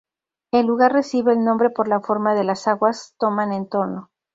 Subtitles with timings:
[0.51, 4.09] El lugar recibe el nombre por la forma de las aguas toman en torno.